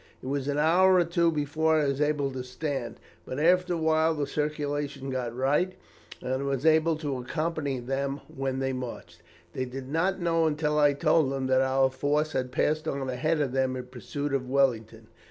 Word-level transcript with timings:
It 0.19 0.25
was 0.25 0.47
an 0.47 0.57
hour 0.57 0.95
or 0.95 1.05
two 1.05 1.31
before 1.31 1.79
I 1.79 1.85
was 1.87 2.01
able 2.01 2.31
to 2.31 2.43
stand, 2.43 2.99
but 3.23 3.39
after 3.39 3.75
a 3.75 3.77
while 3.77 4.15
the 4.15 4.25
circulation 4.25 5.11
got 5.11 5.37
right, 5.37 5.73
and 6.23 6.33
I 6.33 6.37
was 6.37 6.65
able 6.65 6.95
to 6.95 7.17
accompany 7.19 7.77
them 7.79 8.19
when 8.27 8.57
they 8.57 8.73
marched. 8.73 9.21
They 9.53 9.65
did 9.65 9.89
not 9.89 10.19
know 10.19 10.47
until 10.47 10.79
I 10.79 10.93
told 10.93 11.31
them 11.31 11.45
that 11.45 11.61
our 11.61 11.91
force 11.91 12.31
had 12.31 12.51
passed 12.51 12.87
on 12.87 13.07
ahead 13.11 13.39
of 13.41 13.51
them 13.51 13.75
in 13.75 13.83
pursuit 13.85 14.33
of 14.33 14.49
Wellington. 14.49 15.05